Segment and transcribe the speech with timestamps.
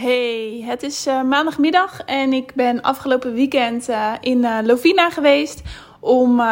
[0.00, 5.62] Hey, het is uh, maandagmiddag en ik ben afgelopen weekend uh, in uh, Lovina geweest
[6.00, 6.42] om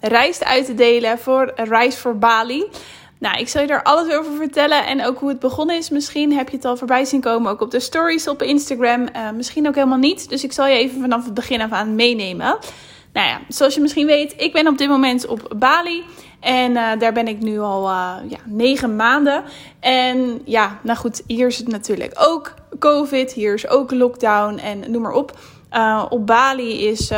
[0.00, 2.64] reis uit te delen voor Reis voor Bali.
[3.18, 5.90] Nou, ik zal je daar alles over vertellen en ook hoe het begonnen is.
[5.90, 9.08] Misschien heb je het al voorbij zien komen, ook op de stories op Instagram.
[9.34, 10.28] misschien ook helemaal niet.
[10.28, 12.58] Dus ik zal je even vanaf het begin af aan meenemen.
[13.12, 16.04] Nou ja, zoals je misschien weet, ik ben op dit moment op Bali.
[16.40, 19.44] En daar ben ik nu al uh, ja, negen maanden.
[19.80, 23.32] En ja, nou goed, hier is het natuurlijk ook COVID.
[23.32, 25.38] Hier is ook lockdown en noem maar op.
[25.72, 27.16] Uh, op Bali is 80%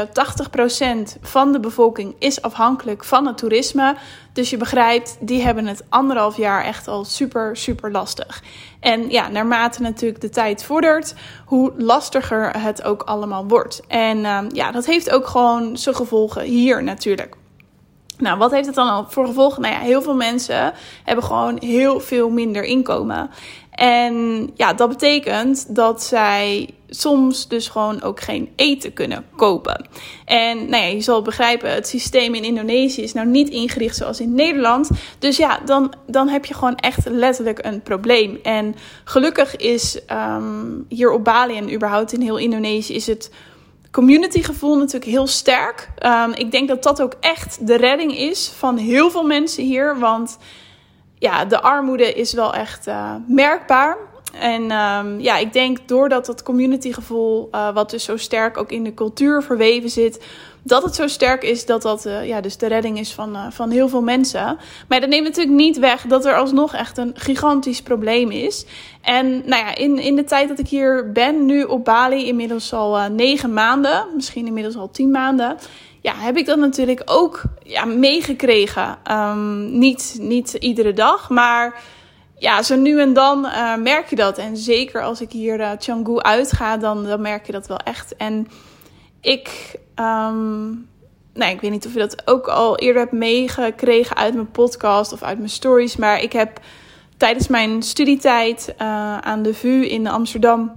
[1.21, 3.97] van de bevolking is afhankelijk van het toerisme.
[4.33, 8.43] Dus je begrijpt, die hebben het anderhalf jaar echt al super, super lastig.
[8.81, 13.83] En ja, naarmate natuurlijk de tijd vordert, hoe lastiger het ook allemaal wordt.
[13.89, 17.37] En ja, dat heeft ook gewoon zijn gevolgen hier natuurlijk.
[18.19, 19.63] Nou, wat heeft het dan voor gevolgen?
[19.63, 20.73] Nou ja, heel veel mensen
[21.05, 23.31] hebben gewoon heel veel minder inkomen.
[23.79, 29.89] En ja, dat betekent dat zij soms dus gewoon ook geen eten kunnen kopen.
[30.25, 34.35] En nou je zal begrijpen, het systeem in Indonesië is nou niet ingericht zoals in
[34.35, 34.91] Nederland.
[35.19, 38.39] Dus ja, dan, dan heb je gewoon echt letterlijk een probleem.
[38.43, 43.31] En gelukkig is um, hier op Bali en überhaupt in heel Indonesië is het
[43.91, 45.89] communitygevoel natuurlijk heel sterk.
[46.07, 49.99] Um, ik denk dat dat ook echt de redding is van heel veel mensen hier.
[49.99, 50.39] Want
[51.19, 53.97] ja, de armoede is wel echt uh, merkbaar.
[54.33, 58.85] En um, ja, ik denk doordat dat communitygevoel, uh, wat dus zo sterk ook in
[58.85, 60.25] de cultuur verweven zit,
[60.63, 63.71] dat het zo sterk is dat dat uh, ja, dus de redding is van, van
[63.71, 64.59] heel veel mensen.
[64.89, 68.67] Maar dat neemt natuurlijk niet weg dat er alsnog echt een gigantisch probleem is.
[69.03, 72.73] En nou ja, in, in de tijd dat ik hier ben, nu op Bali, inmiddels
[72.73, 75.57] al negen maanden, misschien inmiddels al tien maanden.
[76.01, 78.99] Ja, heb ik dat natuurlijk ook ja, meegekregen.
[79.11, 81.83] Um, niet, niet iedere dag, maar
[82.39, 84.39] ja, zo nu en dan uh, merk je dat.
[84.39, 88.17] En zeker als ik hier uh, Canggu uitga, dan, dan merk je dat wel echt.
[88.17, 88.49] En
[89.21, 90.89] ik, um,
[91.35, 95.13] nou, ik weet niet of je dat ook al eerder hebt meegekregen uit mijn podcast
[95.13, 95.97] of uit mijn stories.
[95.97, 96.61] Maar ik heb
[97.17, 100.73] tijdens mijn studietijd uh, aan de VU in Amsterdam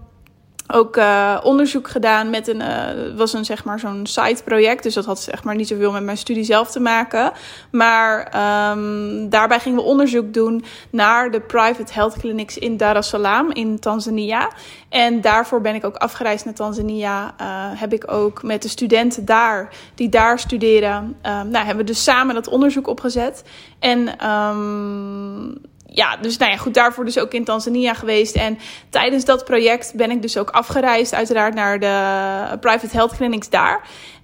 [0.71, 4.83] ook uh, onderzoek gedaan met een, uh, was een zeg maar zo'n site project.
[4.83, 7.31] Dus dat had zeg maar niet zoveel met mijn studie zelf te maken.
[7.71, 8.33] Maar
[8.71, 13.51] um, daarbij gingen we onderzoek doen naar de private health clinics in Dar es Salaam
[13.51, 14.49] in Tanzania.
[14.89, 17.33] En daarvoor ben ik ook afgereisd naar Tanzania.
[17.41, 17.45] Uh,
[17.79, 22.03] heb ik ook met de studenten daar, die daar studeren, um, nou hebben we dus
[22.03, 23.43] samen dat onderzoek opgezet.
[23.79, 25.61] En um,
[25.93, 28.35] ja, dus nou ja, goed, daarvoor dus ook in Tanzania geweest.
[28.35, 28.57] En
[28.89, 33.81] tijdens dat project ben ik dus ook afgereisd, uiteraard naar de private health clinics daar.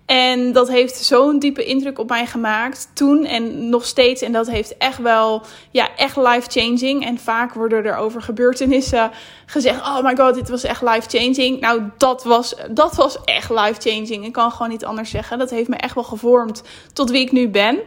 [0.08, 4.22] En dat heeft zo'n diepe indruk op mij gemaakt toen en nog steeds.
[4.22, 5.42] En dat heeft echt wel,
[5.72, 7.06] ja, echt life-changing.
[7.06, 9.12] En vaak worden er over gebeurtenissen
[9.46, 11.60] gezegd: Oh my god, dit was echt life-changing.
[11.60, 14.26] Nou, dat was, dat was echt life-changing.
[14.26, 15.38] Ik kan gewoon niet anders zeggen.
[15.38, 16.64] Dat heeft me echt wel gevormd
[16.94, 17.76] tot wie ik nu ben.
[17.76, 17.82] Uh,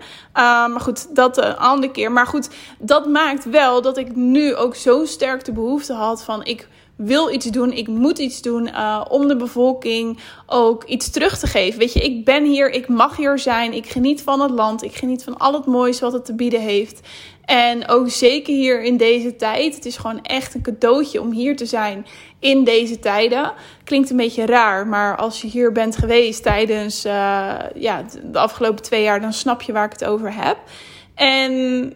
[0.67, 2.13] maar goed, dat een andere keer.
[2.13, 2.49] Maar goed,
[2.79, 6.69] dat maakt wel dat ik nu ook zo sterk de behoefte had van: ik
[7.05, 11.47] wil iets doen, ik moet iets doen uh, om de bevolking ook iets terug te
[11.47, 11.78] geven.
[11.78, 14.94] Weet je, ik ben hier, ik mag hier zijn, ik geniet van het land, ik
[14.94, 17.00] geniet van al het moois wat het te bieden heeft.
[17.44, 19.75] En ook zeker hier in deze tijd.
[19.75, 22.06] Het is gewoon echt een cadeautje om hier te zijn
[22.39, 23.53] in deze tijden.
[23.84, 27.12] Klinkt een beetje raar, maar als je hier bent geweest tijdens uh,
[27.75, 30.59] ja, de afgelopen twee jaar, dan snap je waar ik het over heb.
[31.15, 31.93] En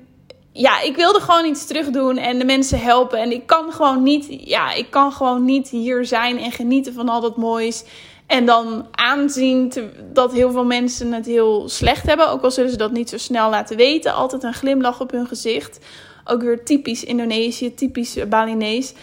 [0.56, 3.19] ja, ik wilde gewoon iets terug doen en de mensen helpen.
[3.19, 7.09] En ik kan gewoon niet, ja, ik kan gewoon niet hier zijn en genieten van
[7.09, 7.84] al dat moois.
[8.26, 9.72] En dan aanzien
[10.12, 12.31] dat heel veel mensen het heel slecht hebben.
[12.31, 14.14] Ook al zullen ze dat niet zo snel laten weten.
[14.14, 15.78] Altijd een glimlach op hun gezicht.
[16.25, 18.94] Ook weer typisch Indonesië, typisch Balinees.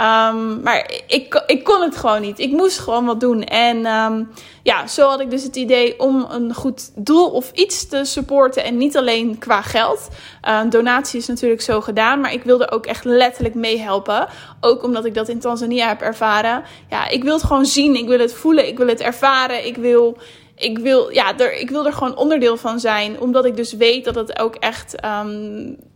[0.00, 2.38] Um, maar ik, ik kon het gewoon niet.
[2.38, 3.44] Ik moest gewoon wat doen.
[3.44, 4.30] En um,
[4.62, 8.64] ja, zo had ik dus het idee om een goed doel of iets te supporten.
[8.64, 10.08] En niet alleen qua geld.
[10.48, 12.20] Uh, donatie is natuurlijk zo gedaan.
[12.20, 14.28] Maar ik wilde ook echt letterlijk meehelpen.
[14.60, 16.62] Ook omdat ik dat in Tanzania heb ervaren.
[16.90, 17.94] Ja, ik wil het gewoon zien.
[17.94, 18.66] Ik wil het voelen.
[18.66, 19.66] Ik wil het ervaren.
[19.66, 20.18] Ik wil
[20.54, 23.20] ik wil, ja, er, ik wil er gewoon onderdeel van zijn.
[23.20, 24.94] Omdat ik dus weet dat het ook echt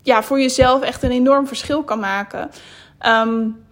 [0.02, 2.50] ja, voor jezelf echt een enorm verschil kan maken.
[3.06, 3.63] Um,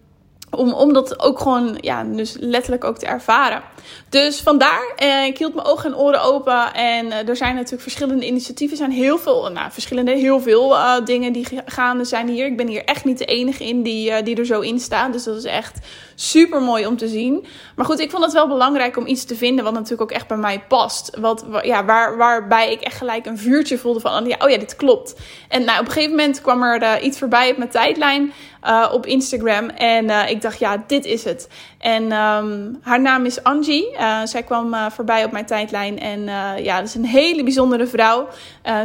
[0.57, 3.63] om, om dat ook gewoon, ja, dus letterlijk ook te ervaren.
[4.09, 6.75] Dus vandaar, eh, ik hield mijn ogen en oren open.
[6.75, 8.79] En eh, er zijn natuurlijk verschillende initiatieven.
[8.79, 12.47] Er zijn heel veel, nou, verschillende, heel veel uh, dingen die gaande zijn hier.
[12.47, 15.13] Ik ben hier echt niet de enige in die, uh, die er zo in staan.
[15.13, 15.79] Dus dat is echt
[16.15, 17.47] super mooi om te zien.
[17.77, 20.29] Maar goed, ik vond het wel belangrijk om iets te vinden wat natuurlijk ook echt
[20.29, 21.17] bij mij past.
[21.21, 25.15] Wat, ja, waar, waarbij ik echt gelijk een vuurtje voelde van, oh ja, dit klopt.
[25.49, 28.33] En nou, op een gegeven moment kwam er iets voorbij op mijn tijdlijn.
[28.67, 29.69] Uh, op Instagram.
[29.69, 31.49] En uh, ik dacht, ja, dit is het.
[31.79, 33.93] En um, haar naam is Angie.
[33.93, 35.99] Uh, zij kwam voorbij op mijn tijdlijn.
[35.99, 36.25] En
[36.63, 38.29] ja, dat is een hele bijzondere vrouw.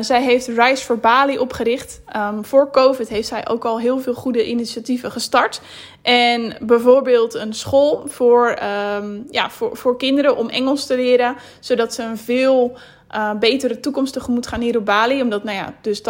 [0.02, 2.02] zij heeft Rise for Bali opgericht.
[2.16, 5.62] Um, voor COVID heeft zij ook al heel veel goede initiatieven gestart.
[6.02, 8.58] En bijvoorbeeld een school voor,
[8.96, 11.36] um, ja, voor, voor kinderen om Engels te leren.
[11.60, 12.78] Zodat ze een veel
[13.16, 15.22] uh, betere toekomst tegemoet gaan hier op Bali.
[15.22, 16.04] Omdat nou ja, dus 80%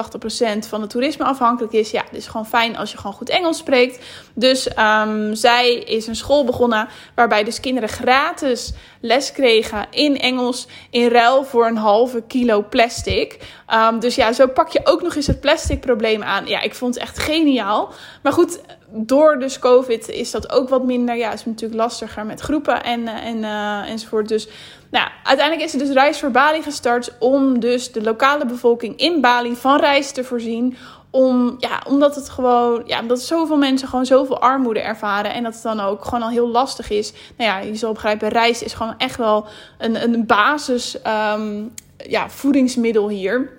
[0.68, 1.92] van het toerisme afhankelijk is.
[1.92, 4.06] Ja, het is gewoon fijn als je gewoon goed Engels spreekt.
[4.34, 10.68] Dus um, zij is een school begonnen waarbij dus kinderen gratis les kregen in Engels
[10.90, 13.38] in ruil voor een halve kilo plastic.
[13.74, 16.48] Um, dus ja, zo pak je ook nog eens het plastic probleem aan.
[16.48, 17.94] Ja, ik vond het echt geniaal.
[18.24, 18.60] Maar goed,
[18.90, 21.16] door dus COVID is dat ook wat minder.
[21.16, 24.28] Ja, is natuurlijk lastiger met groepen en, eh, en, uh, enzovoort.
[24.28, 24.48] Dus
[24.92, 29.22] nou, uiteindelijk is er dus Reis voor Bali gestart om dus de lokale bevolking in
[29.22, 30.78] Bali van reis te voorzien.
[31.10, 35.34] Om, ja, omdat het gewoon, ja, omdat zoveel mensen gewoon zoveel armoede ervaren.
[35.34, 37.14] En dat het dan ook gewoon al heel lastig is.
[37.38, 39.46] Nou ja, je zal begrijpen, reis is gewoon echt wel
[39.78, 40.98] een, een basis
[41.36, 43.57] um, ja, voedingsmiddel hier.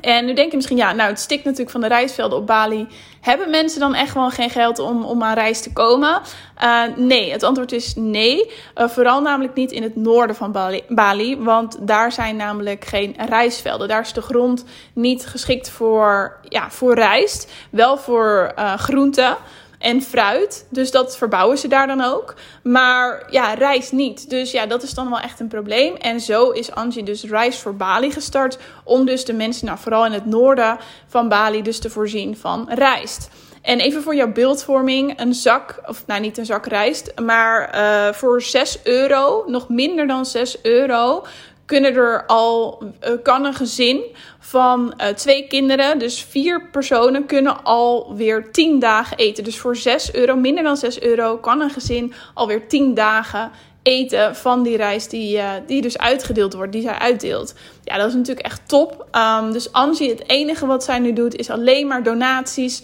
[0.00, 2.88] En nu denk je misschien, ja, nou, het stikt natuurlijk van de reisvelden op Bali.
[3.20, 6.20] Hebben mensen dan echt gewoon geen geld om, om aan reis te komen?
[6.62, 8.50] Uh, nee, het antwoord is nee.
[8.76, 10.52] Uh, vooral namelijk niet in het noorden van
[10.88, 13.88] Bali, want daar zijn namelijk geen reisvelden.
[13.88, 19.36] Daar is de grond niet geschikt voor, ja, voor rijst, wel voor uh, groenten
[19.84, 20.66] en fruit.
[20.68, 22.34] Dus dat verbouwen ze daar dan ook.
[22.62, 24.30] Maar ja, rijst niet.
[24.30, 25.96] Dus ja, dat is dan wel echt een probleem.
[25.96, 28.58] En zo is Angie dus Rijst voor Bali gestart.
[28.84, 32.66] Om dus de mensen, nou vooral in het noorden van Bali, dus te voorzien van
[32.68, 33.28] rijst.
[33.62, 38.12] En even voor jouw beeldvorming, een zak, of nou niet een zak rijst, maar uh,
[38.12, 41.24] voor 6 euro, nog minder dan 6 euro,
[41.66, 44.02] kunnen er al, uh, kan een gezin
[44.38, 49.44] van uh, twee kinderen, dus vier personen, kunnen alweer 10 dagen eten.
[49.44, 53.50] Dus voor 6 euro, minder dan 6 euro, kan een gezin alweer 10 dagen
[53.82, 57.54] eten van die reis die, uh, die dus uitgedeeld wordt, die zij uitdeelt.
[57.84, 59.06] Ja, dat is natuurlijk echt top.
[59.12, 62.82] Um, dus Angie, het enige wat zij nu doet, is alleen maar donaties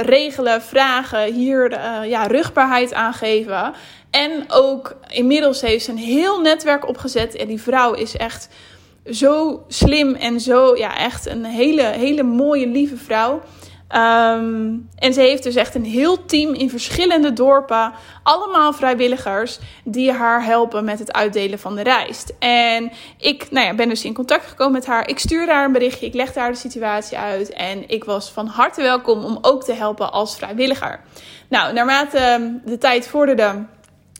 [0.00, 1.70] regelen, vragen, hier
[2.06, 3.72] ja, rugbaarheid aangeven.
[4.10, 7.36] En ook inmiddels heeft ze een heel netwerk opgezet.
[7.36, 8.48] En die vrouw is echt
[9.10, 13.40] zo slim en zo, ja, echt een hele, hele mooie, lieve vrouw.
[13.94, 17.92] Um, en ze heeft dus echt een heel team in verschillende dorpen.
[18.22, 22.34] Allemaal vrijwilligers die haar helpen met het uitdelen van de rijst.
[22.38, 25.08] En ik nou ja, ben dus in contact gekomen met haar.
[25.08, 26.06] Ik stuurde haar een berichtje.
[26.06, 27.52] Ik legde haar de situatie uit.
[27.52, 31.00] En ik was van harte welkom om ook te helpen als vrijwilliger.
[31.48, 33.64] Nou, naarmate de tijd vorderde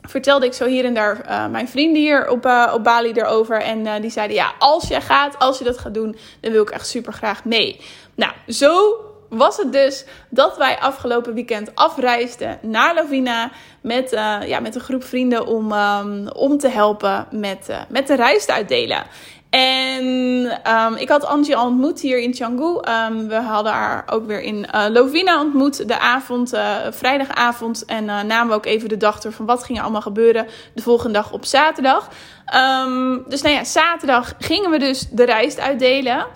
[0.02, 3.62] vertelde ik zo hier en daar uh, mijn vrienden hier op, uh, op Bali erover.
[3.62, 6.62] En uh, die zeiden: Ja, als je gaat, als je dat gaat doen, dan wil
[6.62, 7.81] ik echt super graag mee.
[8.14, 8.94] Nou, zo
[9.29, 13.50] was het dus dat wij afgelopen weekend afreisden naar Lavina
[13.82, 14.11] met,
[14.47, 18.53] ja, met een groep vrienden om, um, om te helpen met, met de reis te
[18.53, 19.06] uitdelen.
[19.50, 20.05] En
[20.67, 22.64] um, ik had Angie al ontmoet hier in Canggu.
[22.64, 25.88] Um, we hadden haar ook weer in uh, Lovina ontmoet.
[25.88, 27.85] De avond, uh, vrijdagavond.
[27.85, 30.82] En uh, namen ook even de dag door van wat ging er allemaal gebeuren de
[30.82, 32.08] volgende dag op zaterdag.
[32.55, 36.26] Um, dus nou ja, zaterdag gingen we dus de reis uitdelen.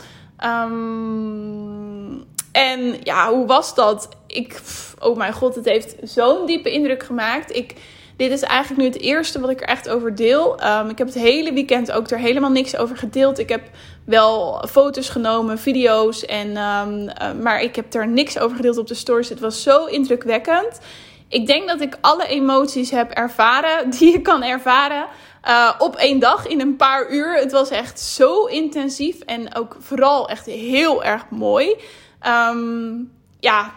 [2.52, 4.08] en ja, hoe was dat?
[4.26, 4.60] Ik,
[4.98, 7.56] oh mijn god, het heeft zo'n diepe indruk gemaakt.
[7.56, 7.74] Ik
[8.16, 10.64] dit is eigenlijk nu het eerste wat ik er echt over deel.
[10.64, 13.38] Um, ik heb het hele weekend ook er helemaal niks over gedeeld.
[13.38, 13.62] Ik heb
[14.04, 18.86] wel foto's genomen, video's, en, um, uh, maar ik heb er niks over gedeeld op
[18.86, 19.28] de stories.
[19.28, 20.80] Het was zo indrukwekkend.
[21.28, 25.06] Ik denk dat ik alle emoties heb ervaren die je kan ervaren.
[25.48, 27.34] Uh, op één dag in een paar uur.
[27.34, 31.76] Het was echt zo intensief en ook vooral echt heel erg mooi.
[32.26, 33.72] Um, ja,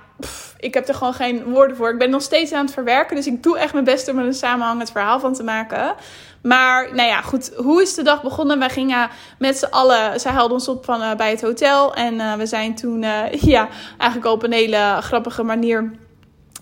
[0.60, 1.90] ik heb er gewoon geen woorden voor.
[1.90, 3.16] Ik ben nog steeds aan het verwerken.
[3.16, 5.96] Dus ik doe echt mijn best om er een samenhangend verhaal van te maken.
[6.42, 7.52] Maar nou ja, goed.
[7.56, 8.60] Hoe is de dag begonnen?
[8.60, 9.10] Wij gingen
[9.40, 10.20] met z'n allen.
[10.20, 11.96] Zij haalden ons op van, uh, bij het hotel.
[11.96, 15.92] En uh, we zijn toen, uh, ja, eigenlijk op een hele grappige manier.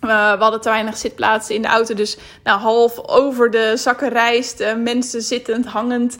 [0.00, 1.94] we hadden te weinig zitplaatsen in de auto.
[1.94, 4.74] Dus nou, half over de zakken rijst.
[4.76, 6.16] mensen zittend, hangend.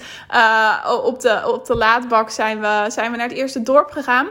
[1.04, 4.26] op, de, op de laadbak zijn we, zijn we naar het eerste dorp gegaan.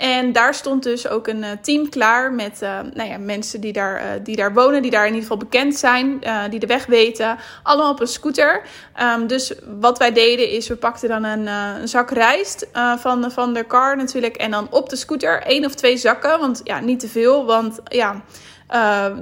[0.00, 3.72] En daar stond dus ook een uh, team klaar met uh, nou ja, mensen die
[3.72, 6.86] daar, uh, die daar wonen, die daar in ieder geval bekend zijn, die de weg
[6.86, 7.38] weten.
[7.62, 8.62] Allemaal op een scooter.
[9.16, 12.66] Um, dus wat wij deden is, we pakten dan een, een zak rijst
[12.98, 14.36] van, van de car natuurlijk.
[14.36, 17.44] En dan op de scooter één of twee zakken, want ja, niet te veel.
[17.44, 18.22] Want ja,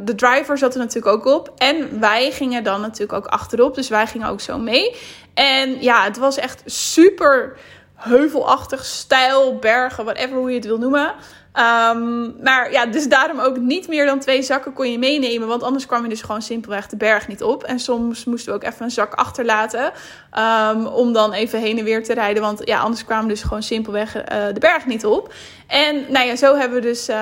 [0.04, 1.52] de driver zat er natuurlijk ook op.
[1.56, 4.96] En wij gingen dan natuurlijk ook achterop, dus wij gingen ook zo mee.
[5.34, 7.56] En ja, het was echt super
[7.98, 11.14] heuvelachtig, stijl, bergen, whatever hoe je het wil noemen.
[11.54, 15.48] Um, maar ja, dus daarom ook niet meer dan twee zakken kon je meenemen.
[15.48, 17.62] Want anders kwam je dus gewoon simpelweg de berg niet op.
[17.62, 19.92] En soms moesten we ook even een zak achterlaten.
[20.38, 22.42] Um, om dan even heen en weer te rijden.
[22.42, 25.32] Want ja, anders kwamen we dus gewoon simpelweg uh, de berg niet op.
[25.66, 27.16] En nou ja, zo hebben we dus uh,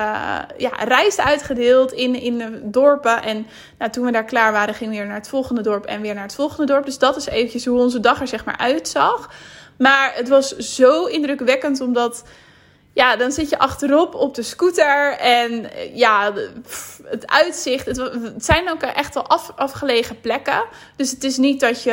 [0.57, 3.23] ja, reis uitgedeeld in, in de dorpen.
[3.23, 6.01] En nou, toen we daar klaar waren, gingen we weer naar het volgende dorp en
[6.01, 6.85] weer naar het volgende dorp.
[6.85, 9.29] Dus dat is eventjes hoe onze dag er zeg maar uitzag.
[9.77, 12.23] Maar het was zo indrukwekkend omdat
[12.97, 15.17] ja, dan zit je achterop op de scooter.
[15.17, 16.33] En ja,
[17.03, 17.85] het uitzicht.
[17.85, 20.63] Het, zijn ook echt wel af, afgelegen plekken.
[20.95, 21.91] Dus het is niet dat je,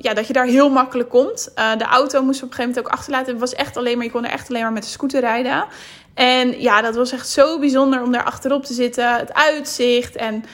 [0.00, 1.52] ja, dat je daar heel makkelijk komt.
[1.58, 3.30] Uh, de auto moest op een gegeven moment ook achterlaten.
[3.30, 5.64] Het was echt alleen maar, je kon er echt alleen maar met de scooter rijden.
[6.14, 9.14] En ja, dat was echt zo bijzonder om daar achterop te zitten.
[9.14, 10.44] Het uitzicht en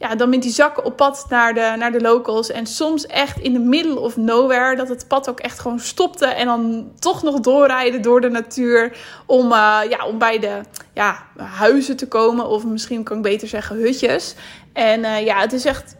[0.00, 2.50] ja, dan met die zakken op pad naar de, naar de locals.
[2.50, 4.76] En soms echt in de middle of nowhere.
[4.76, 6.26] Dat het pad ook echt gewoon stopte.
[6.26, 8.96] En dan toch nog doorrijden door de natuur.
[9.26, 10.60] Om, uh, ja, om bij de
[10.94, 12.48] ja, huizen te komen.
[12.48, 14.34] Of misschien kan ik beter zeggen hutjes.
[14.72, 15.96] En uh, ja, het is echt...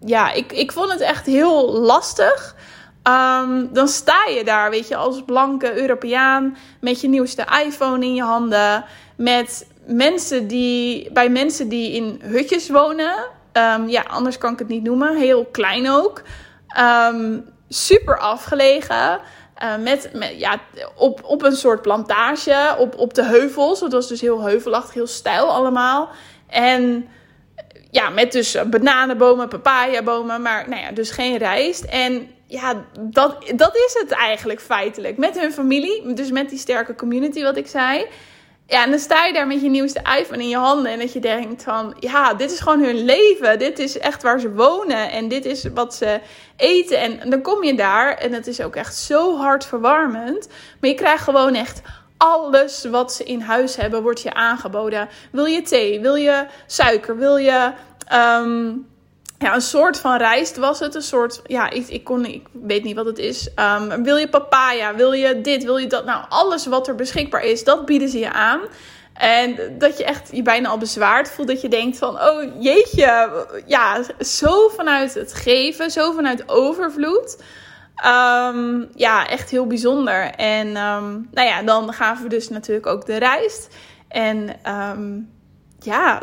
[0.00, 2.56] Ja, ik, ik vond het echt heel lastig.
[3.08, 6.56] Um, dan sta je daar, weet je, als blanke Europeaan.
[6.80, 8.84] Met je nieuwste iPhone in je handen.
[9.16, 13.14] Met mensen die, bij mensen die in hutjes wonen.
[13.52, 15.16] Um, ja, anders kan ik het niet noemen.
[15.16, 16.22] Heel klein ook.
[17.12, 19.20] Um, super afgelegen.
[19.80, 20.60] Met, met, ja,
[20.96, 23.80] op, op een soort plantage, op, op de heuvels.
[23.80, 26.08] Het was dus heel heuvelachtig, heel stijl allemaal.
[26.48, 27.08] En
[27.90, 31.84] ja, met dus bananenbomen, papayabomen, maar nou ja, dus geen rijst.
[31.84, 35.16] En ja, dat, dat is het eigenlijk feitelijk.
[35.16, 38.06] Met hun familie, dus met die sterke community wat ik zei.
[38.66, 41.12] Ja, en dan sta je daar met je nieuwste iPhone in je handen en dat
[41.12, 43.58] je denkt van, ja, dit is gewoon hun leven.
[43.58, 46.20] Dit is echt waar ze wonen en dit is wat ze
[46.56, 46.98] eten.
[46.98, 50.48] En dan kom je daar en het is ook echt zo hartverwarmend.
[50.80, 51.82] Maar je krijgt gewoon echt
[52.16, 55.08] alles wat ze in huis hebben, wordt je aangeboden.
[55.32, 56.00] Wil je thee?
[56.00, 57.16] Wil je suiker?
[57.16, 57.72] Wil je...
[58.12, 58.86] Um,
[59.44, 60.94] ja, een soort van rijst was het.
[60.94, 63.48] Een soort, ja, ik, ik, kon, ik weet niet wat het is.
[63.56, 64.94] Um, wil je papaya?
[64.94, 65.64] Wil je dit?
[65.64, 66.04] Wil je dat?
[66.04, 68.60] Nou, alles wat er beschikbaar is, dat bieden ze je aan.
[69.14, 71.48] En dat je echt je bijna al bezwaard voelt.
[71.48, 73.46] Dat je denkt van, oh jeetje.
[73.66, 75.90] Ja, zo vanuit het geven.
[75.90, 77.42] Zo vanuit overvloed.
[78.06, 80.30] Um, ja, echt heel bijzonder.
[80.30, 83.74] En um, nou ja, dan gaven we dus natuurlijk ook de rijst.
[84.08, 84.48] En
[85.84, 86.22] ja,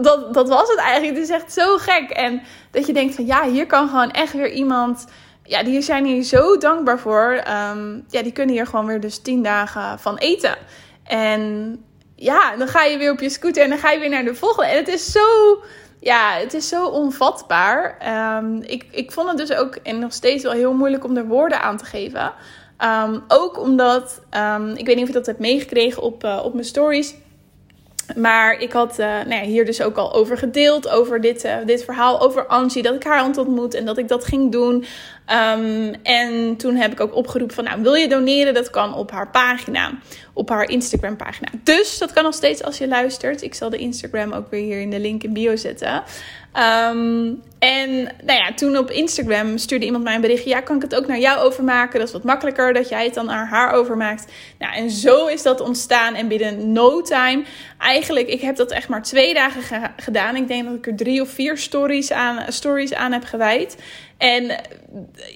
[0.00, 1.14] dat, dat was het eigenlijk.
[1.18, 2.10] Het is echt zo gek.
[2.10, 5.06] En dat je denkt van ja, hier kan gewoon echt weer iemand.
[5.42, 7.42] Ja, die zijn hier zo dankbaar voor.
[7.72, 10.56] Um, ja, die kunnen hier gewoon weer dus tien dagen van eten.
[11.04, 11.84] En
[12.16, 14.34] ja, dan ga je weer op je scooter en dan ga je weer naar de
[14.34, 14.70] volgende.
[14.70, 15.20] En het is zo,
[16.00, 17.98] ja, het is zo onvatbaar.
[18.38, 21.26] Um, ik, ik vond het dus ook en nog steeds wel heel moeilijk om er
[21.26, 22.32] woorden aan te geven.
[22.84, 24.20] Um, ook omdat,
[24.74, 27.14] ik weet niet of je dat hebt meegekregen op, uh, op mijn stories
[28.14, 31.56] maar ik had uh, nou ja, hier dus ook al over gedeeld, over dit, uh,
[31.66, 34.84] dit verhaal, over Angie, dat ik haar had ontmoet en dat ik dat ging doen.
[35.32, 38.54] Um, en toen heb ik ook opgeroepen van, nou, wil je doneren?
[38.54, 39.90] Dat kan op haar pagina,
[40.32, 41.48] op haar Instagram pagina.
[41.62, 43.42] Dus dat kan nog steeds als je luistert.
[43.42, 46.02] Ik zal de Instagram ook weer hier in de link in bio zetten.
[46.56, 50.50] Um, en nou ja, toen op Instagram stuurde iemand mij een berichtje.
[50.50, 51.98] Ja, kan ik het ook naar jou overmaken?
[51.98, 54.32] Dat is wat makkelijker dat jij het dan naar haar overmaakt.
[54.58, 56.14] Nou, en zo is dat ontstaan.
[56.14, 57.44] En binnen no time,
[57.78, 60.36] eigenlijk, ik heb dat echt maar twee dagen gedaan.
[60.36, 63.76] Ik denk dat ik er drie of vier stories aan, stories aan heb gewijd.
[64.18, 64.60] En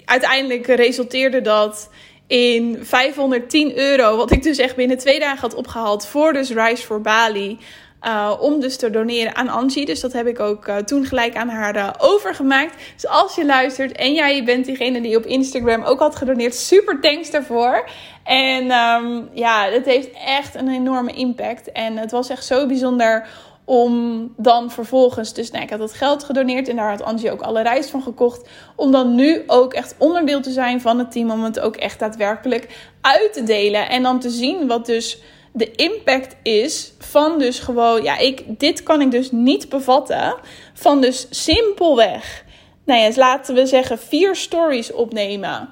[0.05, 1.91] uiteindelijk resulteerde dat
[2.27, 4.17] in 510 euro.
[4.17, 7.59] Wat ik dus echt binnen twee dagen had opgehaald voor dus Rise for Bali.
[8.07, 9.87] Uh, om dus te doneren aan Angie.
[9.87, 12.75] Dus dat heb ik ook uh, toen gelijk aan haar uh, overgemaakt.
[12.95, 17.01] Dus als je luistert en jij bent diegene die op Instagram ook had gedoneerd, super
[17.01, 17.89] thanks daarvoor.
[18.25, 21.73] En um, ja, het heeft echt een enorme impact.
[21.73, 23.29] En het was echt zo bijzonder
[23.65, 27.41] om dan vervolgens, dus nou, ik had dat geld gedoneerd en daar had Angie ook
[27.41, 28.49] alle reis van gekocht.
[28.77, 31.31] Om dan nu ook echt onderdeel te zijn van het team.
[31.31, 33.89] Om het ook echt daadwerkelijk uit te delen.
[33.89, 38.83] En dan te zien wat dus de impact is van dus gewoon, ja, ik, dit
[38.83, 40.35] kan ik dus niet bevatten.
[40.75, 42.45] Van dus simpelweg,
[42.85, 45.69] nou ja, laten we zeggen, vier stories opnemen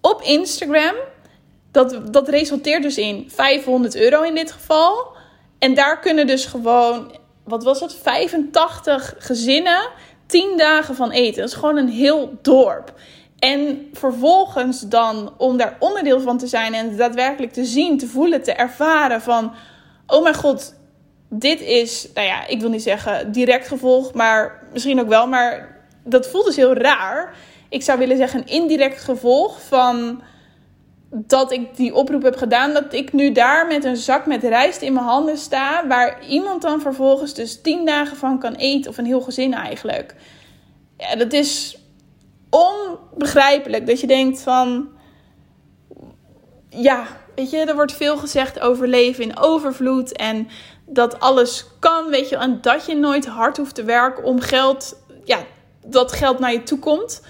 [0.00, 0.94] op Instagram.
[1.70, 5.13] Dat, dat resulteert dus in 500 euro in dit geval.
[5.64, 9.88] En daar kunnen dus gewoon, wat was het, 85 gezinnen
[10.26, 11.40] 10 dagen van eten.
[11.40, 12.92] Dat is gewoon een heel dorp.
[13.38, 18.42] En vervolgens dan om daar onderdeel van te zijn en daadwerkelijk te zien, te voelen,
[18.42, 19.52] te ervaren van,
[20.06, 20.74] oh mijn god,
[21.28, 25.80] dit is, nou ja, ik wil niet zeggen direct gevolg, maar misschien ook wel, maar
[26.02, 27.36] dat voelt dus heel raar.
[27.68, 30.22] Ik zou willen zeggen een indirect gevolg van
[31.16, 34.82] dat ik die oproep heb gedaan, dat ik nu daar met een zak met rijst
[34.82, 38.98] in mijn handen sta, waar iemand dan vervolgens dus tien dagen van kan eten, of
[38.98, 40.14] een heel gezin eigenlijk.
[40.96, 41.78] Ja, dat is
[42.50, 43.86] onbegrijpelijk.
[43.86, 44.88] Dat je denkt van,
[46.68, 50.48] ja, weet je, er wordt veel gezegd over leven in overvloed en
[50.86, 54.96] dat alles kan, weet je, en dat je nooit hard hoeft te werken om geld,
[55.24, 55.38] ja,
[55.86, 57.22] dat geld naar je toe komt.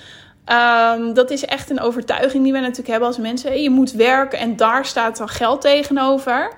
[0.44, 3.62] Ehm, dat is echt een overtuiging die we natuurlijk hebben als mensen.
[3.62, 6.52] Je moet werken en daar staat dan geld tegenover.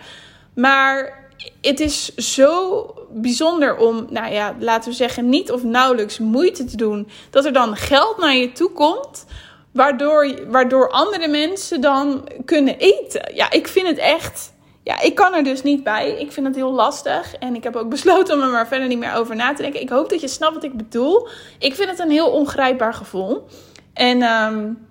[0.54, 1.24] Maar
[1.60, 6.76] het is zo bijzonder om, nou ja, laten we zeggen, niet of nauwelijks moeite te
[6.76, 7.08] doen.
[7.30, 9.26] Dat er dan geld naar je toe komt.
[9.72, 13.34] Waardoor, waardoor andere mensen dan kunnen eten.
[13.34, 14.54] Ja, ik vind het echt.
[14.82, 16.10] Ja, ik kan er dus niet bij.
[16.10, 17.34] Ik vind het heel lastig.
[17.34, 19.80] En ik heb ook besloten om er maar verder niet meer over na te denken.
[19.80, 21.28] Ik hoop dat je snapt wat ik bedoel.
[21.58, 23.46] Ik vind het een heel ongrijpbaar gevoel.
[23.96, 24.86] En um,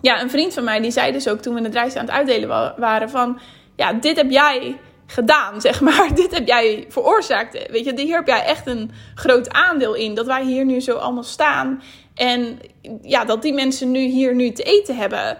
[0.00, 2.14] ja, een vriend van mij die zei dus ook toen we het reis aan het
[2.14, 3.40] uitdelen waren van...
[3.76, 6.14] Ja, dit heb jij gedaan, zeg maar.
[6.14, 7.70] Dit heb jij veroorzaakt.
[7.70, 10.14] Weet je, hier heb jij echt een groot aandeel in.
[10.14, 11.82] Dat wij hier nu zo allemaal staan.
[12.14, 12.58] En
[13.02, 15.38] ja, dat die mensen nu hier nu te eten hebben.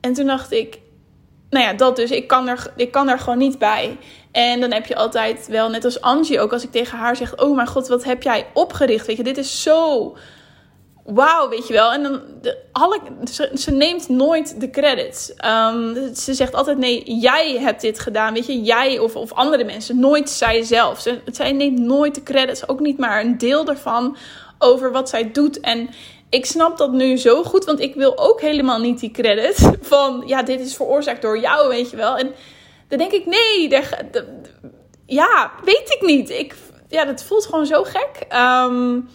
[0.00, 0.78] En toen dacht ik,
[1.50, 2.10] nou ja, dat dus.
[2.10, 3.98] Ik kan er, ik kan er gewoon niet bij.
[4.32, 7.36] En dan heb je altijd wel, net als Angie ook, als ik tegen haar zeg:
[7.36, 9.06] Oh mijn god, wat heb jij opgericht?
[9.06, 10.16] Weet je, dit is zo
[11.04, 11.92] wauw, weet je wel.
[11.92, 12.20] En dan,
[12.72, 13.00] alle,
[13.54, 15.30] ze, neemt nooit de credits.
[15.30, 18.62] Um, ze zegt altijd, nee, jij hebt dit gedaan, weet je.
[18.62, 21.00] Jij of, of andere mensen, nooit zij zelf.
[21.00, 24.16] Ze, zij neemt nooit de credits, ook niet maar een deel daarvan
[24.58, 25.60] over wat zij doet.
[25.60, 25.88] En
[26.28, 30.22] ik snap dat nu zo goed, want ik wil ook helemaal niet die credit van,
[30.26, 32.16] ja, dit is veroorzaakt door jou, weet je wel.
[32.16, 32.34] En
[32.88, 33.82] dan denk ik, nee,
[35.06, 36.30] ja, weet ik niet.
[36.30, 36.54] Ik,
[36.88, 38.26] ja, dat voelt gewoon zo gek.
[38.32, 39.08] Um,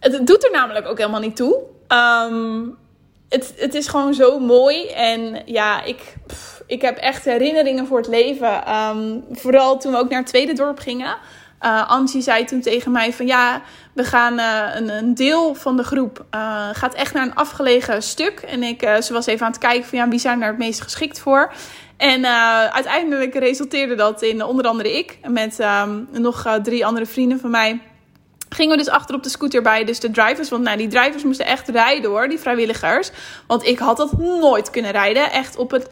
[0.00, 1.56] het doet er namelijk ook helemaal niet toe.
[1.86, 2.66] Ehm,
[3.28, 4.86] het, het is gewoon zo mooi.
[4.86, 6.16] En ja, ik,
[6.66, 8.64] ik heb echt herinneringen voor het leven.
[8.64, 11.16] Ehm, vooral toen we ook naar het tweede dorp gingen.
[11.60, 13.62] Uh, Angie zei toen tegen mij van ja,
[13.94, 18.02] we gaan uh, een, een, deel van de groep uh, gaat echt naar een afgelegen
[18.02, 18.40] stuk.
[18.40, 20.80] En ik, ze was even aan het kijken van ja, wie zijn daar het meest
[20.80, 21.52] geschikt voor.
[21.96, 22.26] En
[22.72, 27.80] uiteindelijk resulteerde dat in onder andere ik met um, nog drie andere vrienden van mij
[28.54, 30.48] gingen we dus achter op de scooter bij dus de drivers.
[30.48, 33.10] Want nou, die drivers moesten echt rijden hoor, die vrijwilligers.
[33.46, 35.32] Want ik had dat nooit kunnen rijden.
[35.32, 35.88] Echt op het,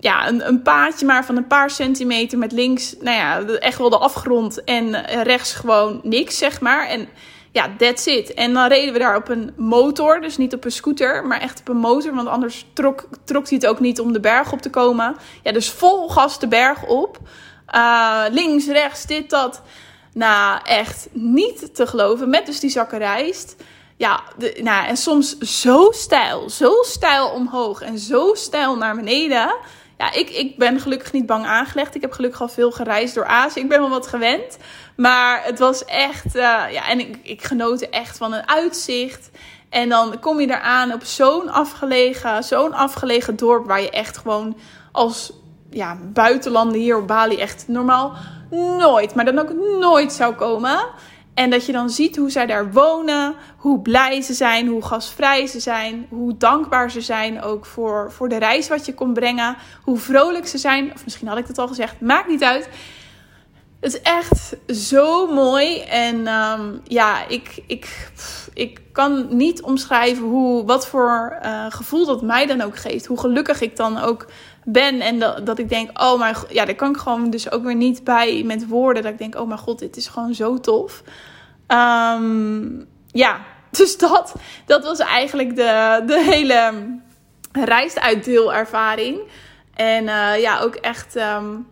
[0.00, 3.90] ja, een, een paadje maar van een paar centimeter met links, nou ja, echt wel
[3.90, 4.64] de afgrond.
[4.64, 6.86] En rechts gewoon niks, zeg maar.
[6.86, 7.08] En
[7.54, 8.34] ja, that's it.
[8.34, 11.60] En dan reden we daar op een motor, dus niet op een scooter, maar echt
[11.60, 12.14] op een motor.
[12.14, 15.16] Want anders trok, trok hij het ook niet om de berg op te komen.
[15.42, 17.18] Ja, dus vol gas de berg op.
[17.74, 19.62] Uh, links, rechts, dit, dat.
[20.14, 22.30] Nou, echt niet te geloven.
[22.30, 23.56] Met dus die zakken rijst.
[23.96, 26.50] Ja, de, nou, en soms zo stijl.
[26.50, 29.56] Zo stijl omhoog en zo stijl naar beneden.
[29.98, 31.94] Ja, ik, ik ben gelukkig niet bang aangelegd.
[31.94, 33.60] Ik heb gelukkig al veel gereisd door Azië.
[33.60, 34.58] Ik ben wel wat gewend.
[34.96, 36.36] Maar het was echt...
[36.36, 39.30] Uh, ja, en ik, ik genoten echt van een uitzicht.
[39.68, 43.66] En dan kom je eraan op zo'n afgelegen, zo'n afgelegen dorp...
[43.66, 44.56] waar je echt gewoon
[44.92, 45.32] als
[45.70, 48.16] ja, buitenlander hier op Bali echt normaal
[48.78, 50.78] nooit, maar dan ook nooit zou komen.
[51.34, 55.46] En dat je dan ziet hoe zij daar wonen, hoe blij ze zijn, hoe gastvrij
[55.46, 59.56] ze zijn, hoe dankbaar ze zijn ook voor, voor de reis wat je kon brengen,
[59.82, 60.92] hoe vrolijk ze zijn.
[60.94, 62.68] Of misschien had ik het al gezegd, maakt niet uit.
[63.80, 65.80] Het is echt zo mooi.
[65.80, 68.10] En um, ja, ik, ik,
[68.54, 73.06] ik kan niet omschrijven hoe, wat voor uh, gevoel dat mij dan ook geeft.
[73.06, 74.26] Hoe gelukkig ik dan ook
[74.64, 75.00] ben.
[75.00, 77.74] En dat, dat ik denk, oh mijn ja, daar kan ik gewoon dus ook weer
[77.74, 79.02] niet bij met woorden.
[79.02, 81.02] Dat ik denk, oh mijn god, dit is gewoon zo tof.
[81.68, 83.40] Um, ja,
[83.78, 84.34] dus dat,
[84.66, 86.72] dat was eigenlijk de, de hele
[87.52, 89.20] reisuitdeelervaring.
[89.74, 91.66] En uh, ja, ook echt um,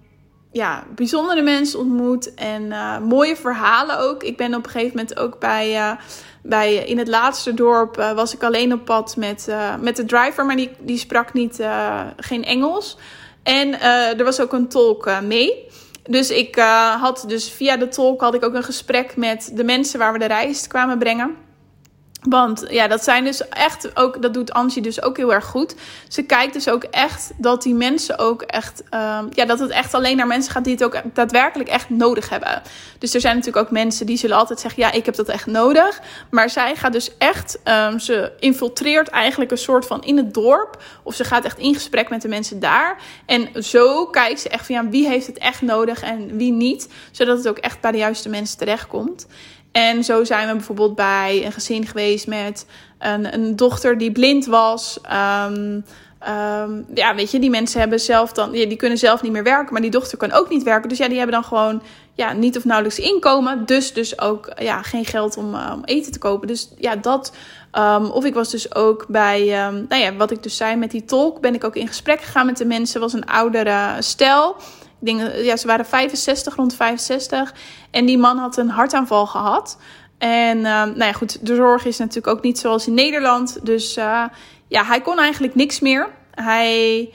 [0.52, 2.34] ja, bijzondere mensen ontmoet.
[2.34, 4.22] En uh, mooie verhalen ook.
[4.22, 5.76] Ik ben op een gegeven moment ook bij...
[5.76, 5.92] Uh,
[6.42, 10.04] bij, in het laatste dorp uh, was ik alleen op pad met, uh, met de
[10.04, 12.98] driver, maar die, die sprak niet, uh, geen Engels.
[13.42, 15.66] En er was ook een tolk mee.
[16.02, 16.56] Dus ik
[17.00, 20.18] had dus via de tolk had ik ook een gesprek met de mensen waar we
[20.18, 21.36] de reis kwamen brengen.
[22.28, 25.74] Want ja, dat zijn dus echt ook, dat doet Angie dus ook heel erg goed.
[26.08, 29.94] Ze kijkt dus ook echt dat die mensen ook echt, um, ja, dat het echt
[29.94, 32.62] alleen naar mensen gaat die het ook daadwerkelijk echt nodig hebben.
[32.98, 35.46] Dus er zijn natuurlijk ook mensen die zullen altijd zeggen, ja, ik heb dat echt
[35.46, 36.00] nodig.
[36.30, 40.82] Maar zij gaat dus echt, um, ze infiltreert eigenlijk een soort van in het dorp.
[41.02, 42.96] Of ze gaat echt in gesprek met de mensen daar.
[43.26, 46.88] En zo kijkt ze echt ja, wie heeft het echt nodig en wie niet.
[47.10, 49.26] Zodat het ook echt bij de juiste mensen terechtkomt.
[49.72, 52.66] En zo zijn we bijvoorbeeld bij een gezin geweest met
[52.98, 54.98] een, een dochter die blind was.
[55.46, 55.84] Um,
[56.28, 59.42] Um, ja, weet je, die mensen hebben zelf dan, ja, die kunnen zelf niet meer
[59.42, 60.88] werken, maar die dochter kan ook niet werken.
[60.88, 61.82] Dus ja, die hebben dan gewoon
[62.14, 63.66] ja, niet of nauwelijks inkomen.
[63.66, 66.48] Dus dus ook ja, geen geld om, om eten te kopen.
[66.48, 67.32] Dus ja, dat.
[67.72, 69.44] Um, of ik was dus ook bij,
[69.88, 72.46] nou ja, wat ik dus zei met die tolk, ben ik ook in gesprek gegaan
[72.46, 73.00] met de mensen.
[73.00, 74.56] was een oudere stel.
[75.04, 77.54] Denk, ja, ze waren 65, rond 65.
[77.90, 79.78] En die man had een hartaanval gehad.
[80.18, 83.58] En uh, nou ja, goed, de zorg is natuurlijk ook niet zoals in Nederland.
[83.66, 84.24] Dus uh,
[84.68, 86.08] ja, hij kon eigenlijk niks meer.
[86.30, 87.10] Hij,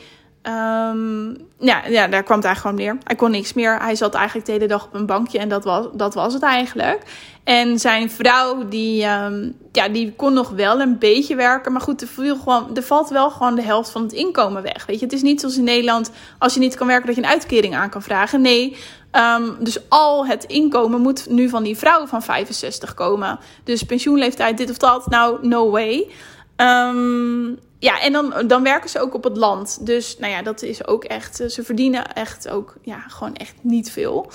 [0.47, 2.97] um, ja, ja, daar kwam het eigenlijk gewoon neer.
[3.03, 3.79] Hij kon niks meer.
[3.81, 6.43] Hij zat eigenlijk de hele dag op een bankje en dat was, dat was het
[6.43, 7.03] eigenlijk.
[7.43, 11.71] En zijn vrouw, die, um, ja, die kon nog wel een beetje werken.
[11.71, 14.85] Maar goed, er, viel gewoon, er valt wel gewoon de helft van het inkomen weg.
[14.85, 17.21] Weet je, het is niet zoals in Nederland, als je niet kan werken, dat je
[17.21, 18.41] een uitkering aan kan vragen.
[18.41, 18.77] Nee,
[19.11, 23.39] Um, dus al het inkomen moet nu van die vrouw van 65 komen.
[23.63, 25.07] Dus pensioenleeftijd, dit of dat.
[25.07, 26.11] Nou, no way.
[26.57, 29.85] Um, ja, en dan, dan werken ze ook op het land.
[29.85, 31.35] Dus nou ja, dat is ook echt.
[31.47, 34.31] Ze verdienen echt ook, ja, gewoon echt niet veel.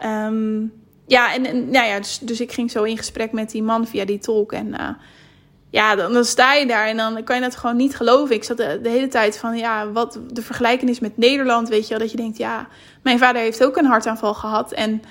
[0.00, 0.72] Um,
[1.06, 4.04] ja, en, nou ja, dus, dus ik ging zo in gesprek met die man via
[4.04, 4.52] die tolk.
[4.52, 4.88] En uh,
[5.70, 8.34] ja, dan, sta je daar en dan kan je dat gewoon niet geloven.
[8.34, 11.88] Ik zat de, hele tijd van, ja, wat de vergelijking is met Nederland, weet je
[11.88, 11.98] wel.
[11.98, 12.68] Dat je denkt, ja,
[13.02, 15.02] mijn vader heeft ook een hartaanval gehad en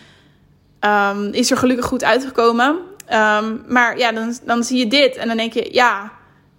[0.80, 2.67] um, is er gelukkig goed uitgekomen.
[2.67, 6.12] Um, maar ja, dan, dan zie je dit en dan denk je, ja,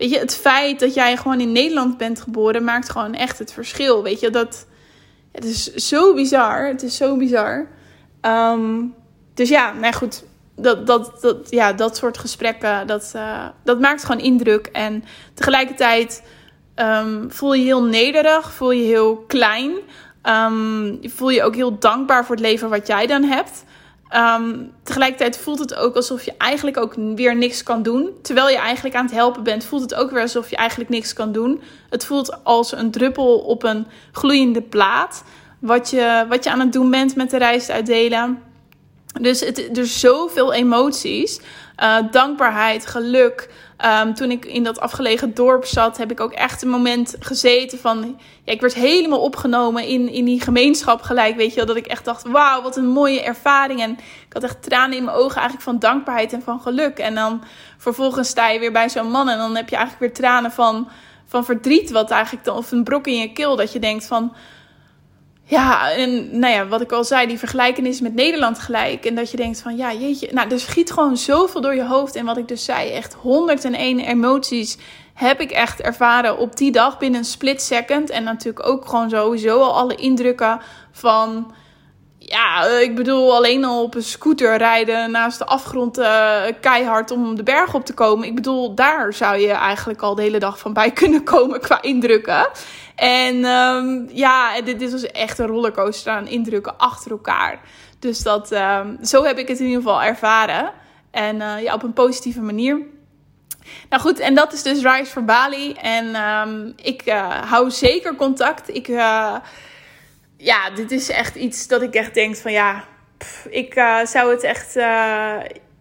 [0.02, 3.52] weet je, het feit dat jij gewoon in Nederland bent geboren maakt gewoon echt het
[3.52, 4.02] verschil.
[4.02, 4.66] Weet je, dat,
[5.32, 6.66] het is zo bizar.
[6.66, 7.68] Het is zo bizar.
[8.20, 8.94] Um,
[9.34, 10.24] dus ja, nou goed,
[10.56, 14.66] dat, dat, dat, ja, dat soort gesprekken, dat, uh, dat maakt gewoon indruk.
[14.66, 16.22] En tegelijkertijd
[16.76, 19.72] um, voel je heel nederig, voel je heel klein.
[20.22, 23.64] Um, voel je ook heel dankbaar voor het leven wat jij dan hebt.
[24.14, 28.10] Um, tegelijkertijd voelt het ook alsof je eigenlijk ook weer niks kan doen.
[28.22, 31.12] Terwijl je eigenlijk aan het helpen bent, voelt het ook weer alsof je eigenlijk niks
[31.12, 31.62] kan doen.
[31.90, 35.24] Het voelt als een druppel op een gloeiende plaat.
[35.58, 38.42] Wat je, wat je aan het doen bent met de reis uitdelen.
[39.20, 41.40] Dus het, er zoveel emoties.
[41.82, 43.50] Uh, dankbaarheid, geluk.
[43.84, 47.78] Um, toen ik in dat afgelegen dorp zat, heb ik ook echt een moment gezeten
[47.78, 48.18] van...
[48.44, 51.66] Ja, ik werd helemaal opgenomen in, in die gemeenschap gelijk, weet je wel.
[51.66, 53.80] Dat ik echt dacht, wauw, wat een mooie ervaring.
[53.80, 53.90] En
[54.26, 56.98] ik had echt tranen in mijn ogen eigenlijk van dankbaarheid en van geluk.
[56.98, 57.44] En dan
[57.78, 60.88] vervolgens sta je weer bij zo'n man en dan heb je eigenlijk weer tranen van,
[61.26, 61.90] van verdriet.
[61.90, 64.32] Wat eigenlijk dan, of een brok in je keel, dat je denkt van
[65.52, 69.04] ja, en nou ja, wat ik al zei, die vergelijkenis met Nederland gelijk.
[69.04, 70.28] En dat je denkt van, ja, jeetje.
[70.32, 72.16] Nou, er schiet gewoon zoveel door je hoofd.
[72.16, 74.78] En wat ik dus zei, echt 101 emoties
[75.14, 78.10] heb ik echt ervaren op die dag binnen een split second.
[78.10, 80.60] En natuurlijk ook gewoon sowieso al alle indrukken
[80.92, 81.52] van...
[82.32, 87.36] Ja, ik bedoel, alleen al op een scooter rijden naast de afgrond uh, keihard om
[87.36, 88.26] de berg op te komen.
[88.26, 91.82] Ik bedoel, daar zou je eigenlijk al de hele dag van bij kunnen komen qua
[91.82, 92.48] indrukken.
[92.94, 97.60] En um, ja, dit, dit was echt een rollercoaster aan indrukken achter elkaar.
[97.98, 100.72] Dus dat, um, zo heb ik het in ieder geval ervaren.
[101.10, 102.80] En uh, ja, op een positieve manier.
[103.88, 105.72] Nou goed, en dat is dus Rise for Bali.
[105.72, 107.02] En um, ik
[107.44, 108.74] hou zeker contact.
[108.74, 108.88] Ik,
[110.42, 112.84] ja, dit is echt iets dat ik echt denk van ja,
[113.48, 113.72] ik
[114.04, 114.74] zou het echt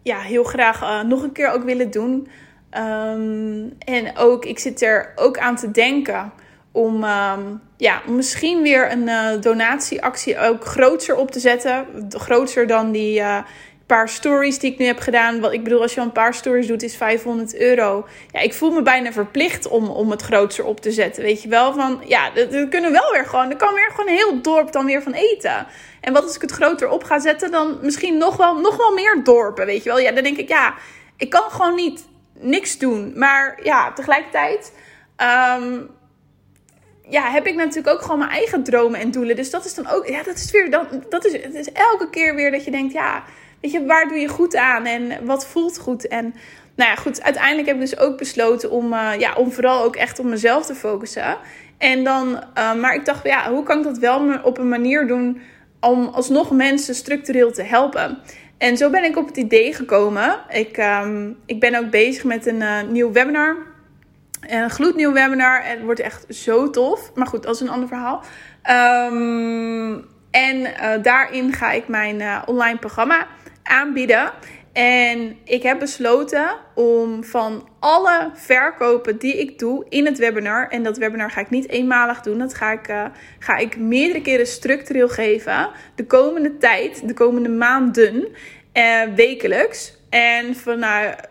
[0.03, 2.27] ja, heel graag nog een keer ook willen doen.
[2.77, 6.31] Um, en ook, ik zit er ook aan te denken
[6.71, 11.85] om um, ja, misschien weer een donatieactie ook groter op te zetten.
[12.09, 13.23] Groter dan die
[13.97, 15.39] paar stories die ik nu heb gedaan.
[15.39, 18.07] Wat ik bedoel, als je een paar stories doet, is 500 euro.
[18.31, 21.23] Ja, ik voel me bijna verplicht om, om het groter op te zetten.
[21.23, 24.15] Weet je wel, van ja, er kunnen wel weer gewoon, er kan weer gewoon een
[24.15, 25.67] heel dorp dan weer van eten.
[26.01, 28.93] En wat als ik het groter op ga zetten, dan misschien nog wel, nog wel
[28.93, 29.99] meer dorpen, weet je wel.
[29.99, 30.73] Ja, dan denk ik, ja,
[31.17, 32.05] ik kan gewoon niet
[32.39, 33.13] niks doen.
[33.15, 34.73] Maar ja, tegelijkertijd...
[35.57, 35.89] Um,
[37.09, 39.35] ja, heb ik natuurlijk ook gewoon mijn eigen dromen en doelen.
[39.35, 42.09] Dus dat is dan ook, ja, dat is weer, dan, dat is, het is elke
[42.09, 43.23] keer weer dat je denkt, ja,
[43.61, 46.07] weet je, waar doe je goed aan en wat voelt goed?
[46.07, 46.33] En
[46.75, 49.95] nou ja, goed, uiteindelijk heb ik dus ook besloten om, uh, ja, om vooral ook
[49.95, 51.37] echt op mezelf te focussen.
[51.77, 55.07] En dan, uh, maar ik dacht, ja, hoe kan ik dat wel op een manier
[55.07, 55.41] doen
[55.79, 58.17] om alsnog mensen structureel te helpen?
[58.57, 60.39] En zo ben ik op het idee gekomen.
[60.49, 63.69] Ik, um, ik ben ook bezig met een uh, nieuw webinar
[64.41, 65.61] een gloednieuw webinar.
[65.63, 67.11] Het wordt echt zo tof.
[67.15, 68.23] Maar goed, dat is een ander verhaal.
[69.11, 73.27] Um, en daarin ga ik mijn online programma
[73.63, 74.31] aanbieden.
[74.73, 80.67] En ik heb besloten om van alle verkopen die ik doe in het webinar.
[80.69, 82.37] En dat webinar ga ik niet eenmalig doen.
[82.37, 83.05] Dat ga ik, uh,
[83.39, 85.69] ga ik meerdere keren structureel geven.
[85.95, 88.27] De komende tijd, de komende maanden,
[89.15, 89.99] wekelijks.
[90.09, 91.29] En vanuit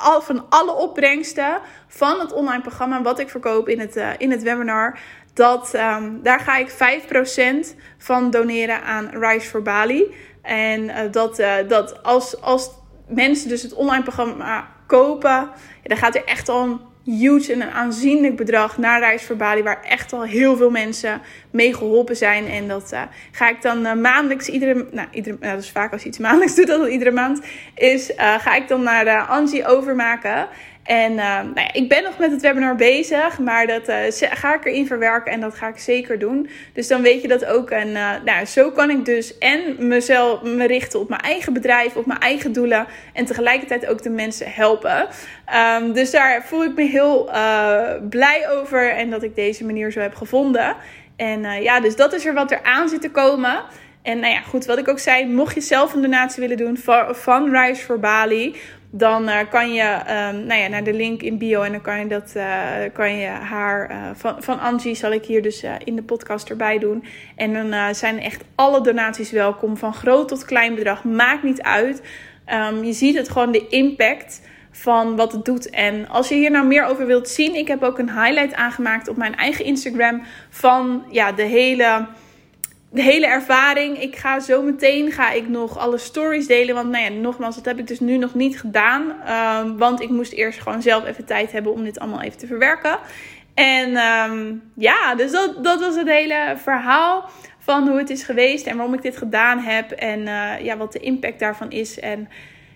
[0.00, 4.30] al, van alle opbrengsten van het online programma wat ik verkoop in het, uh, in
[4.30, 4.98] het webinar.
[5.34, 10.14] Dat, um, daar ga ik 5% van doneren aan Rise for Bali.
[10.42, 12.70] En uh, dat, uh, dat als, als
[13.06, 16.80] mensen dus het online programma kopen, ja, dan gaat er echt al een
[17.18, 21.20] huge en een aanzienlijk bedrag naar Reis voor Bali, waar echt al heel veel mensen
[21.50, 22.46] mee geholpen zijn.
[22.46, 26.02] En dat uh, ga ik dan maandelijks, iedere, nou, iedere, nou, dat is vaak als
[26.02, 27.40] je iets maandelijks doet, dat iedere maand,
[27.74, 30.48] is ga ik dan naar Angie overmaken.
[30.82, 33.96] En uh, nou ja, ik ben nog met het webinar bezig, maar dat uh,
[34.30, 36.48] ga ik erin verwerken en dat ga ik zeker doen.
[36.72, 37.70] Dus dan weet je dat ook.
[37.70, 41.96] En uh, nou, zo kan ik dus en mezelf me richten op mijn eigen bedrijf,
[41.96, 45.08] op mijn eigen doelen en tegelijkertijd ook de mensen helpen.
[45.80, 47.30] Um, dus daar voel ik me heel
[48.08, 50.76] blij over en dat ik deze manier zo heb gevonden.
[51.16, 53.62] En ja, dus dat is er wat er aan zit te komen.
[54.02, 56.78] En nou ja, goed, wat ik ook zei, mocht je zelf een donatie willen doen
[57.12, 58.56] van Rise for Bali,
[58.90, 61.98] dan uh, kan je um, nou ja, naar de link in bio en dan kan
[61.98, 62.44] je, dat, uh,
[62.92, 66.78] kan je haar uh, van, van Angie zal ik hier dus in de podcast erbij
[66.78, 67.04] doen.
[67.36, 72.02] En dan zijn echt alle donaties welkom, van groot tot klein bedrag, maakt niet uit.
[72.72, 75.70] Um, je ziet het gewoon de impact van wat het doet.
[75.70, 79.08] En als je hier nou meer over wilt zien, ik heb ook een highlight aangemaakt
[79.08, 82.06] op mijn eigen Instagram van ja, de hele
[82.90, 84.02] de hele ervaring.
[84.02, 86.74] Ik ga zo meteen ga ik nog alle stories delen.
[86.74, 89.14] Want nou ja, nogmaals, dat heb ik dus nu nog niet gedaan.
[89.62, 92.46] Um, want ik moest eerst gewoon zelf even tijd hebben om dit allemaal even te
[92.46, 92.98] verwerken.
[93.54, 98.66] En um, ja, dus dat, dat was het hele verhaal van hoe het is geweest
[98.66, 99.90] en waarom ik dit gedaan heb.
[99.90, 102.00] En uh, ja, wat de impact daarvan is.
[102.00, 102.28] En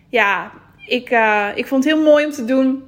[0.09, 0.53] ja,
[0.87, 2.85] ik, uh, ik vond het heel mooi om te doen.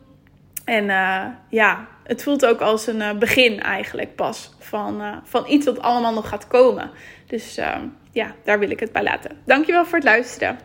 [0.64, 5.80] En uh, ja, het voelt ook als een begin eigenlijk pas van, van iets wat
[5.80, 6.90] allemaal nog gaat komen.
[7.26, 7.76] Dus uh,
[8.10, 9.36] ja, daar wil ik het bij laten.
[9.44, 10.58] Dankjewel voor het luisteren.